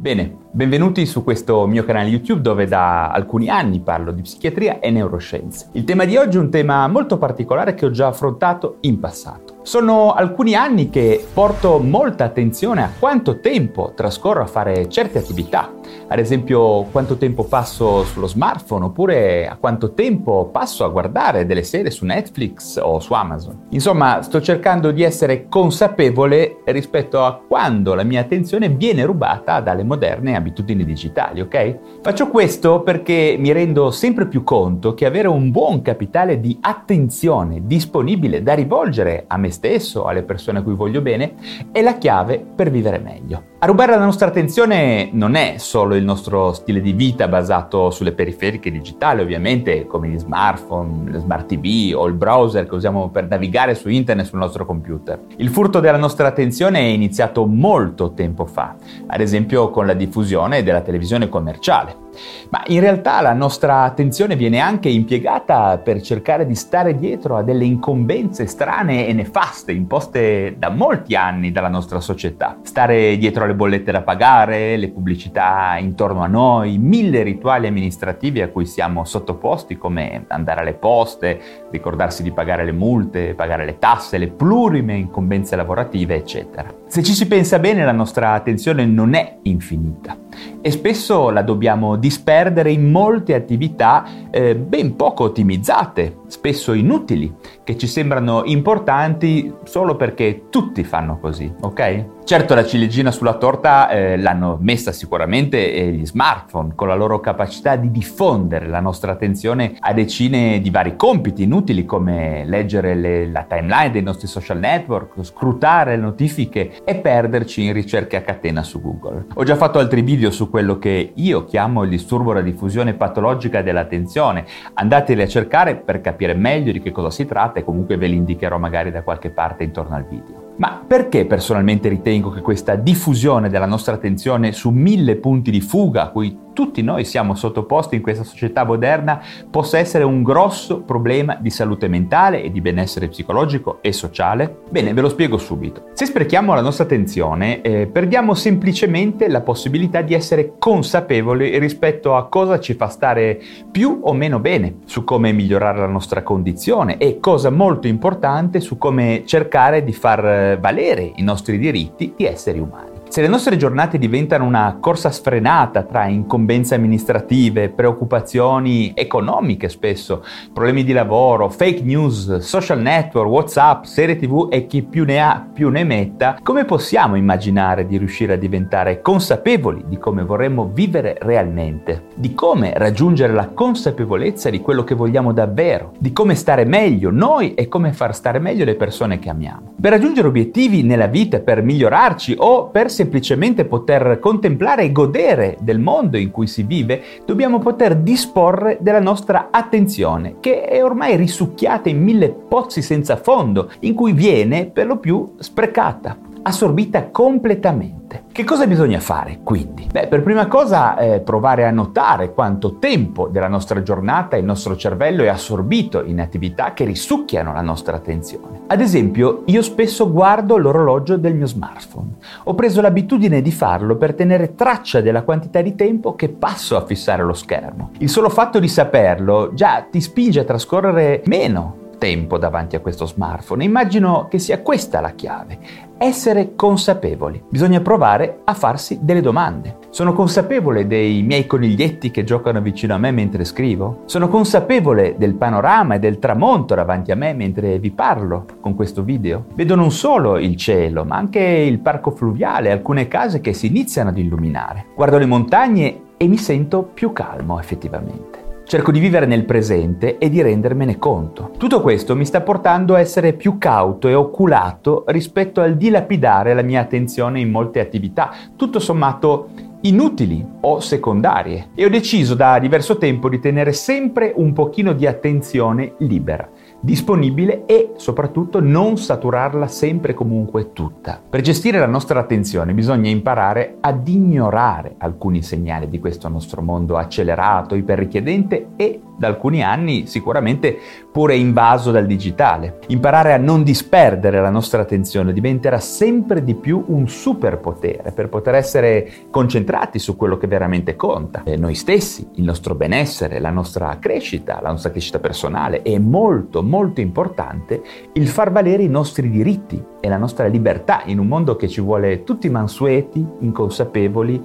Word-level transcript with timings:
Bene, 0.00 0.34
benvenuti 0.50 1.04
su 1.04 1.22
questo 1.22 1.66
mio 1.66 1.84
canale 1.84 2.08
YouTube 2.08 2.40
dove 2.40 2.66
da 2.66 3.10
alcuni 3.10 3.50
anni 3.50 3.80
parlo 3.80 4.12
di 4.12 4.22
psichiatria 4.22 4.78
e 4.78 4.90
neuroscienze. 4.90 5.68
Il 5.72 5.84
tema 5.84 6.06
di 6.06 6.16
oggi 6.16 6.38
è 6.38 6.40
un 6.40 6.48
tema 6.48 6.88
molto 6.88 7.18
particolare 7.18 7.74
che 7.74 7.84
ho 7.84 7.90
già 7.90 8.06
affrontato 8.06 8.78
in 8.80 8.98
passato. 8.98 9.58
Sono 9.60 10.14
alcuni 10.14 10.54
anni 10.54 10.88
che 10.88 11.22
porto 11.34 11.78
molta 11.80 12.24
attenzione 12.24 12.82
a 12.82 12.90
quanto 12.98 13.40
tempo 13.40 13.92
trascorro 13.94 14.40
a 14.40 14.46
fare 14.46 14.88
certe 14.88 15.18
attività, 15.18 15.70
ad 16.08 16.18
esempio 16.18 16.84
quanto 16.90 17.16
tempo 17.16 17.44
passo 17.44 18.04
sullo 18.04 18.26
smartphone 18.26 18.86
oppure 18.86 19.46
a 19.46 19.56
quanto 19.56 19.92
tempo 19.92 20.48
passo 20.50 20.84
a 20.84 20.88
guardare 20.88 21.46
delle 21.46 21.62
serie 21.62 21.90
su 21.90 22.04
Netflix 22.04 22.78
o 22.82 23.00
su 23.00 23.12
Amazon. 23.12 23.66
Insomma, 23.70 24.22
sto 24.22 24.40
cercando 24.40 24.90
di 24.90 25.02
essere 25.02 25.46
consapevole 25.48 26.62
rispetto 26.64 27.24
a 27.24 27.40
quando 27.46 27.94
la 27.94 28.02
mia 28.02 28.20
attenzione 28.20 28.68
viene 28.68 29.04
rubata 29.04 29.60
dalle 29.60 29.84
moderne 29.84 30.36
abitudini 30.36 30.84
digitali, 30.84 31.40
ok? 31.40 31.78
Faccio 32.02 32.28
questo 32.28 32.82
perché 32.82 33.36
mi 33.38 33.52
rendo 33.52 33.90
sempre 33.90 34.26
più 34.26 34.42
conto 34.42 34.94
che 34.94 35.06
avere 35.06 35.28
un 35.28 35.50
buon 35.50 35.82
capitale 35.82 36.40
di 36.40 36.58
attenzione 36.60 37.62
disponibile 37.64 38.42
da 38.42 38.54
rivolgere 38.54 39.24
a 39.26 39.36
me 39.36 39.50
stesso, 39.50 40.04
alle 40.04 40.22
persone 40.22 40.58
a 40.58 40.62
cui 40.62 40.74
voglio 40.74 41.00
bene, 41.00 41.34
è 41.72 41.82
la 41.82 41.98
chiave 41.98 42.38
per 42.38 42.70
vivere 42.70 42.98
meglio. 42.98 43.49
A 43.62 43.66
rubare 43.66 43.92
la 43.94 44.02
nostra 44.02 44.28
attenzione 44.28 45.10
non 45.12 45.34
è 45.34 45.56
solo 45.58 45.94
il 45.94 46.02
nostro 46.02 46.54
stile 46.54 46.80
di 46.80 46.94
vita 46.94 47.28
basato 47.28 47.90
sulle 47.90 48.12
periferiche 48.12 48.70
digitali, 48.70 49.20
ovviamente, 49.20 49.84
come 49.84 50.08
gli 50.08 50.18
smartphone, 50.18 51.10
le 51.10 51.18
smart 51.18 51.44
TV 51.44 51.94
o 51.94 52.06
il 52.06 52.14
browser 52.14 52.66
che 52.66 52.74
usiamo 52.74 53.10
per 53.10 53.28
navigare 53.28 53.74
su 53.74 53.90
internet 53.90 54.24
sul 54.24 54.38
nostro 54.38 54.64
computer. 54.64 55.20
Il 55.36 55.50
furto 55.50 55.78
della 55.78 55.98
nostra 55.98 56.28
attenzione 56.28 56.78
è 56.78 56.84
iniziato 56.84 57.44
molto 57.44 58.14
tempo 58.14 58.46
fa, 58.46 58.76
ad 59.06 59.20
esempio 59.20 59.68
con 59.68 59.84
la 59.84 59.92
diffusione 59.92 60.62
della 60.62 60.80
televisione 60.80 61.28
commerciale. 61.28 62.08
Ma 62.50 62.62
in 62.66 62.80
realtà 62.80 63.20
la 63.20 63.32
nostra 63.32 63.82
attenzione 63.82 64.36
viene 64.36 64.58
anche 64.58 64.88
impiegata 64.88 65.78
per 65.78 66.00
cercare 66.00 66.46
di 66.46 66.54
stare 66.54 66.96
dietro 66.96 67.36
a 67.36 67.42
delle 67.42 67.64
incombenze 67.64 68.46
strane 68.46 69.06
e 69.06 69.12
nefaste 69.12 69.72
imposte 69.72 70.56
da 70.58 70.70
molti 70.70 71.14
anni 71.14 71.52
dalla 71.52 71.68
nostra 71.68 72.00
società. 72.00 72.58
Stare 72.62 73.16
dietro 73.16 73.44
alle 73.44 73.54
bollette 73.54 73.92
da 73.92 74.02
pagare, 74.02 74.76
le 74.76 74.88
pubblicità 74.88 75.76
intorno 75.78 76.22
a 76.22 76.26
noi, 76.26 76.78
mille 76.78 77.22
rituali 77.22 77.66
amministrativi 77.66 78.42
a 78.42 78.48
cui 78.48 78.66
siamo 78.66 79.04
sottoposti 79.04 79.76
come 79.76 80.24
andare 80.28 80.60
alle 80.60 80.74
poste, 80.74 81.40
ricordarsi 81.70 82.22
di 82.22 82.32
pagare 82.32 82.64
le 82.64 82.72
multe, 82.72 83.34
pagare 83.34 83.64
le 83.64 83.78
tasse, 83.78 84.18
le 84.18 84.28
plurime 84.28 84.96
incombenze 84.96 85.56
lavorative, 85.56 86.16
eccetera. 86.16 86.68
Se 86.86 87.02
ci 87.02 87.12
si 87.12 87.26
pensa 87.26 87.58
bene 87.58 87.84
la 87.84 87.92
nostra 87.92 88.32
attenzione 88.32 88.84
non 88.84 89.14
è 89.14 89.38
infinita 89.42 90.16
e 90.62 90.70
spesso 90.70 91.30
la 91.30 91.42
dobbiamo 91.42 91.96
disperdere 91.96 92.70
in 92.70 92.90
molte 92.90 93.34
attività 93.34 94.04
eh, 94.30 94.54
ben 94.56 94.96
poco 94.96 95.24
ottimizzate, 95.24 96.18
spesso 96.26 96.72
inutili, 96.72 97.34
che 97.64 97.76
ci 97.76 97.86
sembrano 97.86 98.42
importanti 98.44 99.52
solo 99.64 99.96
perché 99.96 100.44
tutti 100.50 100.84
fanno 100.84 101.18
così, 101.18 101.52
ok? 101.60 102.04
Certo 102.24 102.54
la 102.54 102.64
ciliegina 102.64 103.10
sulla 103.10 103.34
torta 103.34 103.88
eh, 103.88 104.16
l'hanno 104.16 104.56
messa 104.60 104.92
sicuramente 104.92 105.72
eh, 105.72 105.90
gli 105.90 106.06
smartphone 106.06 106.74
con 106.76 106.86
la 106.86 106.94
loro 106.94 107.18
capacità 107.18 107.74
di 107.74 107.90
diffondere 107.90 108.68
la 108.68 108.78
nostra 108.78 109.10
attenzione 109.10 109.74
a 109.80 109.92
decine 109.92 110.60
di 110.60 110.70
vari 110.70 110.94
compiti 110.94 111.42
inutili 111.42 111.84
come 111.84 112.44
leggere 112.44 112.94
le, 112.94 113.26
la 113.26 113.44
timeline 113.48 113.90
dei 113.90 114.02
nostri 114.02 114.28
social 114.28 114.58
network, 114.58 115.24
scrutare 115.24 115.96
le 115.96 116.02
notifiche 116.02 116.72
e 116.84 116.94
perderci 116.96 117.64
in 117.64 117.72
ricerche 117.72 118.16
a 118.16 118.20
catena 118.20 118.62
su 118.62 118.80
Google. 118.80 119.26
Ho 119.34 119.42
già 119.42 119.56
fatto 119.56 119.80
altri 119.80 120.02
video 120.02 120.30
su 120.30 120.49
quello 120.50 120.78
che 120.78 121.12
io 121.14 121.44
chiamo 121.44 121.84
il 121.84 121.88
disturbo 121.88 122.34
da 122.34 122.42
diffusione 122.42 122.92
patologica 122.92 123.62
dell'attenzione. 123.62 124.44
Andateli 124.74 125.22
a 125.22 125.26
cercare 125.26 125.76
per 125.76 126.00
capire 126.02 126.34
meglio 126.34 126.72
di 126.72 126.82
che 126.82 126.90
cosa 126.90 127.10
si 127.10 127.24
tratta 127.24 127.60
e 127.60 127.64
comunque 127.64 127.96
ve 127.96 128.08
li 128.08 128.16
indicherò 128.16 128.58
magari 128.58 128.90
da 128.90 129.02
qualche 129.02 129.30
parte 129.30 129.64
intorno 129.64 129.96
al 129.96 130.04
video. 130.06 130.48
Ma 130.56 130.82
perché 130.86 131.24
personalmente 131.24 131.88
ritengo 131.88 132.30
che 132.30 132.42
questa 132.42 132.74
diffusione 132.74 133.48
della 133.48 133.64
nostra 133.64 133.94
attenzione 133.94 134.52
su 134.52 134.68
mille 134.68 135.16
punti 135.16 135.50
di 135.50 135.62
fuga 135.62 136.02
a 136.02 136.08
cui 136.10 136.36
tutti 136.60 136.82
noi 136.82 137.06
siamo 137.06 137.34
sottoposti 137.34 137.94
in 137.94 138.02
questa 138.02 138.22
società 138.22 138.64
moderna 138.64 139.22
possa 139.50 139.78
essere 139.78 140.04
un 140.04 140.22
grosso 140.22 140.82
problema 140.82 141.38
di 141.40 141.48
salute 141.48 141.88
mentale 141.88 142.42
e 142.42 142.50
di 142.50 142.60
benessere 142.60 143.08
psicologico 143.08 143.78
e 143.80 143.94
sociale? 143.94 144.58
Bene, 144.68 144.92
ve 144.92 145.00
lo 145.00 145.08
spiego 145.08 145.38
subito. 145.38 145.84
Se 145.94 146.04
sprechiamo 146.04 146.52
la 146.52 146.60
nostra 146.60 146.84
attenzione, 146.84 147.62
eh, 147.62 147.86
perdiamo 147.86 148.34
semplicemente 148.34 149.28
la 149.28 149.40
possibilità 149.40 150.02
di 150.02 150.12
essere 150.12 150.56
consapevoli 150.58 151.58
rispetto 151.58 152.14
a 152.14 152.28
cosa 152.28 152.60
ci 152.60 152.74
fa 152.74 152.88
stare 152.88 153.40
più 153.70 154.00
o 154.02 154.12
meno 154.12 154.38
bene, 154.38 154.80
su 154.84 155.02
come 155.02 155.32
migliorare 155.32 155.78
la 155.78 155.86
nostra 155.86 156.22
condizione 156.22 156.98
e, 156.98 157.20
cosa 157.20 157.48
molto 157.48 157.86
importante, 157.86 158.60
su 158.60 158.76
come 158.76 159.22
cercare 159.24 159.82
di 159.82 159.94
far 159.94 160.58
valere 160.60 161.10
i 161.14 161.22
nostri 161.22 161.56
diritti 161.56 162.12
di 162.14 162.26
esseri 162.26 162.58
umani. 162.58 162.89
Se 163.10 163.20
le 163.20 163.26
nostre 163.26 163.56
giornate 163.56 163.98
diventano 163.98 164.44
una 164.44 164.76
corsa 164.78 165.10
sfrenata 165.10 165.82
tra 165.82 166.06
incombenze 166.06 166.76
amministrative, 166.76 167.68
preoccupazioni 167.68 168.92
economiche 168.94 169.68
spesso, 169.68 170.24
problemi 170.52 170.84
di 170.84 170.92
lavoro, 170.92 171.48
fake 171.48 171.82
news, 171.82 172.36
social 172.36 172.80
network, 172.80 173.28
WhatsApp, 173.28 173.82
serie 173.82 174.14
TV 174.14 174.46
e 174.48 174.68
chi 174.68 174.82
più 174.82 175.04
ne 175.04 175.20
ha 175.20 175.44
più 175.52 175.70
ne 175.70 175.82
metta, 175.82 176.38
come 176.40 176.64
possiamo 176.64 177.16
immaginare 177.16 177.84
di 177.84 177.98
riuscire 177.98 178.34
a 178.34 178.36
diventare 178.36 179.00
consapevoli 179.00 179.86
di 179.88 179.98
come 179.98 180.22
vorremmo 180.22 180.70
vivere 180.72 181.18
realmente, 181.20 182.04
di 182.14 182.32
come 182.32 182.74
raggiungere 182.76 183.32
la 183.32 183.48
consapevolezza 183.48 184.50
di 184.50 184.60
quello 184.60 184.84
che 184.84 184.94
vogliamo 184.94 185.32
davvero, 185.32 185.94
di 185.98 186.12
come 186.12 186.36
stare 186.36 186.64
meglio 186.64 187.10
noi 187.10 187.54
e 187.54 187.66
come 187.66 187.92
far 187.92 188.14
stare 188.14 188.38
meglio 188.38 188.64
le 188.64 188.76
persone 188.76 189.18
che 189.18 189.30
amiamo. 189.30 189.74
Per 189.80 189.90
raggiungere 189.90 190.28
obiettivi 190.28 190.84
nella 190.84 191.08
vita, 191.08 191.40
per 191.40 191.60
migliorarci 191.60 192.36
o 192.38 192.68
per 192.68 192.88
semplicemente 193.00 193.64
poter 193.64 194.18
contemplare 194.20 194.82
e 194.82 194.92
godere 194.92 195.56
del 195.62 195.78
mondo 195.78 196.18
in 196.18 196.30
cui 196.30 196.46
si 196.46 196.64
vive, 196.64 197.02
dobbiamo 197.24 197.58
poter 197.58 197.96
disporre 197.96 198.76
della 198.82 199.00
nostra 199.00 199.48
attenzione, 199.50 200.34
che 200.38 200.64
è 200.64 200.84
ormai 200.84 201.16
risucchiata 201.16 201.88
in 201.88 202.02
mille 202.02 202.28
pozzi 202.28 202.82
senza 202.82 203.16
fondo, 203.16 203.70
in 203.80 203.94
cui 203.94 204.12
viene 204.12 204.66
per 204.66 204.86
lo 204.86 204.98
più 204.98 205.32
sprecata 205.38 206.28
assorbita 206.42 207.10
completamente. 207.10 208.24
Che 208.32 208.44
cosa 208.44 208.66
bisogna 208.66 209.00
fare 209.00 209.40
quindi? 209.42 209.86
Beh, 209.90 210.06
per 210.06 210.22
prima 210.22 210.46
cosa 210.46 210.96
eh, 210.96 211.20
provare 211.20 211.64
a 211.66 211.70
notare 211.70 212.32
quanto 212.32 212.78
tempo 212.78 213.28
della 213.28 213.48
nostra 213.48 213.82
giornata 213.82 214.36
il 214.36 214.44
nostro 214.44 214.76
cervello 214.76 215.22
è 215.22 215.28
assorbito 215.28 216.04
in 216.04 216.20
attività 216.20 216.72
che 216.72 216.84
risucchiano 216.84 217.52
la 217.52 217.60
nostra 217.60 217.96
attenzione. 217.96 218.62
Ad 218.68 218.80
esempio, 218.80 219.42
io 219.46 219.62
spesso 219.62 220.10
guardo 220.10 220.56
l'orologio 220.56 221.16
del 221.16 221.34
mio 221.34 221.46
smartphone. 221.46 222.16
Ho 222.44 222.54
preso 222.54 222.80
l'abitudine 222.80 223.42
di 223.42 223.52
farlo 223.52 223.96
per 223.96 224.14
tenere 224.14 224.54
traccia 224.54 225.00
della 225.00 225.22
quantità 225.22 225.60
di 225.60 225.74
tempo 225.74 226.14
che 226.14 226.28
passo 226.28 226.76
a 226.76 226.86
fissare 226.86 227.22
lo 227.22 227.34
schermo. 227.34 227.90
Il 227.98 228.08
solo 228.08 228.28
fatto 228.28 228.58
di 228.58 228.68
saperlo 228.68 229.52
già 229.54 229.86
ti 229.90 230.00
spinge 230.00 230.40
a 230.40 230.44
trascorrere 230.44 231.22
meno 231.26 231.79
tempo 232.00 232.38
davanti 232.38 232.74
a 232.74 232.80
questo 232.80 233.04
smartphone. 233.04 233.62
Immagino 233.62 234.26
che 234.28 234.38
sia 234.38 234.62
questa 234.62 235.00
la 235.00 235.10
chiave, 235.10 235.58
essere 235.98 236.54
consapevoli. 236.56 237.42
Bisogna 237.46 237.80
provare 237.80 238.40
a 238.44 238.54
farsi 238.54 239.00
delle 239.02 239.20
domande. 239.20 239.76
Sono 239.90 240.14
consapevole 240.14 240.86
dei 240.86 241.22
miei 241.22 241.46
coniglietti 241.46 242.10
che 242.10 242.24
giocano 242.24 242.62
vicino 242.62 242.94
a 242.94 242.98
me 242.98 243.10
mentre 243.10 243.44
scrivo? 243.44 244.02
Sono 244.06 244.28
consapevole 244.28 245.16
del 245.18 245.34
panorama 245.34 245.96
e 245.96 245.98
del 245.98 246.18
tramonto 246.18 246.74
davanti 246.74 247.12
a 247.12 247.16
me 247.16 247.34
mentre 247.34 247.78
vi 247.78 247.90
parlo 247.90 248.46
con 248.60 248.74
questo 248.74 249.02
video? 249.02 249.44
Vedo 249.54 249.74
non 249.74 249.90
solo 249.90 250.38
il 250.38 250.56
cielo, 250.56 251.04
ma 251.04 251.16
anche 251.16 251.40
il 251.40 251.80
parco 251.80 252.12
fluviale, 252.12 252.72
alcune 252.72 253.06
case 253.06 253.42
che 253.42 253.52
si 253.52 253.66
iniziano 253.66 254.08
ad 254.08 254.16
illuminare. 254.16 254.86
Guardo 254.94 255.18
le 255.18 255.26
montagne 255.26 256.00
e 256.16 256.26
mi 256.26 256.38
sento 256.38 256.82
più 256.82 257.12
calmo 257.12 257.60
effettivamente. 257.60 258.39
Cerco 258.70 258.92
di 258.92 259.00
vivere 259.00 259.26
nel 259.26 259.46
presente 259.46 260.16
e 260.18 260.30
di 260.30 260.40
rendermene 260.40 260.96
conto. 260.96 261.50
Tutto 261.58 261.80
questo 261.80 262.14
mi 262.14 262.24
sta 262.24 262.40
portando 262.40 262.94
a 262.94 263.00
essere 263.00 263.32
più 263.32 263.58
cauto 263.58 264.06
e 264.06 264.14
oculato 264.14 265.02
rispetto 265.08 265.60
al 265.60 265.76
dilapidare 265.76 266.54
la 266.54 266.62
mia 266.62 266.80
attenzione 266.80 267.40
in 267.40 267.50
molte 267.50 267.80
attività, 267.80 268.32
tutto 268.54 268.78
sommato 268.78 269.48
inutili 269.80 270.46
o 270.60 270.78
secondarie 270.78 271.70
e 271.74 271.84
ho 271.84 271.88
deciso 271.88 272.36
da 272.36 272.60
diverso 272.60 272.96
tempo 272.96 273.28
di 273.28 273.40
tenere 273.40 273.72
sempre 273.72 274.32
un 274.36 274.52
pochino 274.52 274.92
di 274.92 275.04
attenzione 275.04 275.94
libera 275.98 276.48
disponibile 276.80 277.66
e 277.66 277.92
soprattutto 277.96 278.60
non 278.60 278.96
saturarla 278.96 279.66
sempre 279.66 280.14
comunque 280.14 280.72
tutta. 280.72 281.20
Per 281.28 281.40
gestire 281.40 281.78
la 281.78 281.86
nostra 281.86 282.20
attenzione 282.20 282.72
bisogna 282.72 283.10
imparare 283.10 283.76
ad 283.80 284.06
ignorare 284.08 284.94
alcuni 284.98 285.42
segnali 285.42 285.88
di 285.88 285.98
questo 285.98 286.28
nostro 286.28 286.62
mondo 286.62 286.96
accelerato, 286.96 287.74
iperrichiedente 287.74 288.68
e 288.76 289.00
da 289.20 289.26
alcuni 289.26 289.62
anni 289.62 290.06
sicuramente 290.06 290.78
pure 291.12 291.36
invaso 291.36 291.90
dal 291.90 292.06
digitale. 292.06 292.78
Imparare 292.86 293.34
a 293.34 293.36
non 293.36 293.62
disperdere 293.62 294.40
la 294.40 294.48
nostra 294.48 294.80
attenzione 294.80 295.34
diventerà 295.34 295.78
sempre 295.78 296.42
di 296.42 296.54
più 296.54 296.82
un 296.86 297.06
superpotere 297.06 298.12
per 298.12 298.30
poter 298.30 298.54
essere 298.54 299.12
concentrati 299.30 299.98
su 299.98 300.16
quello 300.16 300.38
che 300.38 300.46
veramente 300.46 300.96
conta, 300.96 301.42
e 301.44 301.56
noi 301.56 301.74
stessi, 301.74 302.26
il 302.36 302.44
nostro 302.44 302.74
benessere, 302.74 303.40
la 303.40 303.50
nostra 303.50 303.98
crescita, 304.00 304.60
la 304.62 304.70
nostra 304.70 304.90
crescita 304.90 305.18
personale 305.18 305.82
e 305.82 305.98
molto 305.98 306.62
molto 306.70 307.00
importante 307.00 307.82
il 308.12 308.28
far 308.28 308.52
valere 308.52 308.84
i 308.84 308.88
nostri 308.88 309.28
diritti 309.28 309.82
e 310.00 310.08
la 310.08 310.16
nostra 310.16 310.46
libertà 310.46 311.02
in 311.06 311.18
un 311.18 311.26
mondo 311.26 311.56
che 311.56 311.68
ci 311.68 311.80
vuole 311.80 312.22
tutti 312.22 312.48
mansueti, 312.48 313.26
inconsapevoli, 313.40 314.42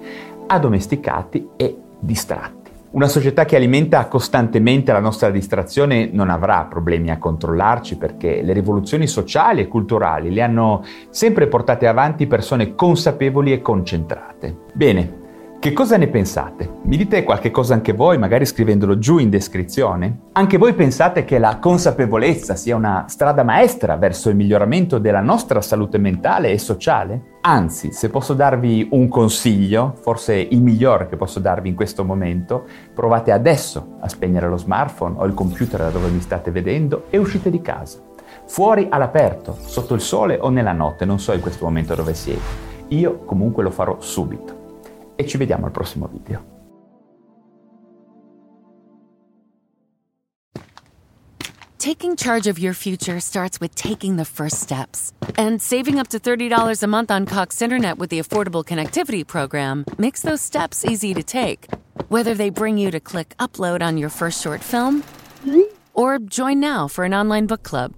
addomesticati 0.47 1.49
e 1.55 1.77
distratti. 1.99 2.63
Una 2.91 3.07
società 3.07 3.43
che 3.43 3.57
alimenta 3.57 4.07
costantemente 4.07 4.91
la 4.93 4.99
nostra 4.99 5.29
distrazione 5.29 6.09
non 6.11 6.29
avrà 6.29 6.63
problemi 6.63 7.11
a 7.11 7.17
controllarci 7.17 7.97
perché 7.97 8.41
le 8.41 8.53
rivoluzioni 8.53 9.05
sociali 9.05 9.61
e 9.61 9.67
culturali 9.67 10.31
le 10.31 10.41
hanno 10.41 10.81
sempre 11.09 11.47
portate 11.47 11.87
avanti 11.87 12.25
persone 12.25 12.73
consapevoli 12.73 13.51
e 13.51 13.61
concentrate. 13.61 14.55
Bene, 14.73 15.23
che 15.65 15.73
cosa 15.73 15.97
ne 15.97 16.05
pensate? 16.05 16.69
Mi 16.83 16.95
dite 16.95 17.23
qualche 17.23 17.49
cosa 17.49 17.73
anche 17.73 17.91
voi, 17.91 18.19
magari 18.19 18.45
scrivendolo 18.45 18.99
giù 18.99 19.17
in 19.17 19.31
descrizione? 19.31 20.19
Anche 20.33 20.59
voi 20.59 20.75
pensate 20.75 21.25
che 21.25 21.39
la 21.39 21.57
consapevolezza 21.57 22.55
sia 22.55 22.75
una 22.75 23.05
strada 23.07 23.41
maestra 23.41 23.95
verso 23.95 24.29
il 24.29 24.35
miglioramento 24.35 24.99
della 24.99 25.21
nostra 25.21 25.61
salute 25.61 25.97
mentale 25.97 26.51
e 26.51 26.59
sociale? 26.59 27.39
Anzi, 27.41 27.91
se 27.91 28.11
posso 28.11 28.35
darvi 28.35 28.89
un 28.91 29.07
consiglio, 29.07 29.95
forse 29.99 30.35
il 30.35 30.61
migliore 30.61 31.07
che 31.07 31.15
posso 31.15 31.39
darvi 31.39 31.67
in 31.67 31.73
questo 31.73 32.03
momento, 32.03 32.65
provate 32.93 33.31
adesso 33.31 33.95
a 34.01 34.07
spegnere 34.07 34.47
lo 34.47 34.57
smartphone 34.57 35.15
o 35.17 35.25
il 35.25 35.33
computer 35.33 35.79
da 35.79 35.89
dove 35.89 36.09
mi 36.09 36.21
state 36.21 36.51
vedendo 36.51 37.05
e 37.09 37.17
uscite 37.17 37.49
di 37.49 37.61
casa. 37.63 37.97
Fuori 38.45 38.85
all'aperto, 38.91 39.57
sotto 39.61 39.95
il 39.95 40.01
sole 40.01 40.37
o 40.39 40.49
nella 40.49 40.73
notte, 40.73 41.05
non 41.05 41.17
so 41.19 41.33
in 41.33 41.41
questo 41.41 41.65
momento 41.65 41.95
dove 41.95 42.13
siete. 42.13 42.43
Io 42.89 43.21
comunque 43.25 43.63
lo 43.63 43.71
farò 43.71 43.95
subito. 43.99 44.64
E 45.15 45.25
ci 45.25 45.37
vediamo 45.37 45.65
al 45.65 45.71
prossimo 45.71 46.07
video. 46.07 46.55
Taking 51.85 52.15
charge 52.15 52.47
of 52.47 52.57
your 52.57 52.73
future 52.73 53.19
starts 53.19 53.59
with 53.61 53.75
taking 53.75 54.17
the 54.17 54.25
first 54.25 54.59
steps. 54.59 55.13
And 55.37 55.61
saving 55.61 55.99
up 55.99 56.07
to 56.07 56.19
$30 56.19 56.81
a 56.81 56.87
month 56.87 57.11
on 57.11 57.27
Cox 57.27 57.61
Internet 57.61 57.99
with 57.99 58.09
the 58.09 58.17
Affordable 58.17 58.65
Connectivity 58.65 59.23
Program 59.23 59.85
makes 59.99 60.23
those 60.23 60.41
steps 60.41 60.83
easy 60.83 61.13
to 61.13 61.21
take. 61.21 61.67
Whether 62.09 62.33
they 62.33 62.49
bring 62.49 62.79
you 62.79 62.89
to 62.89 62.99
click 62.99 63.35
upload 63.37 63.83
on 63.83 63.99
your 63.99 64.09
first 64.09 64.41
short 64.41 64.61
film 64.61 65.03
or 65.93 66.17
join 66.17 66.59
now 66.59 66.87
for 66.87 67.03
an 67.03 67.13
online 67.13 67.45
book 67.45 67.61
club. 67.61 67.93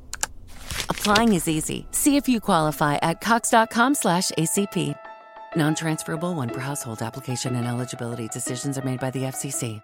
Applying 0.89 1.31
is 1.31 1.47
easy. 1.47 1.87
See 1.91 2.17
if 2.17 2.27
you 2.27 2.41
qualify 2.41 2.95
at 2.95 3.21
cox.com/acp. 3.21 4.97
Non-transferable 5.57 6.35
one 6.35 6.49
per 6.49 6.61
household 6.61 7.01
application 7.01 7.55
and 7.55 7.65
eligibility 7.65 8.27
decisions 8.27 8.77
are 8.77 8.85
made 8.85 8.99
by 8.99 9.09
the 9.09 9.23
FCC. 9.23 9.81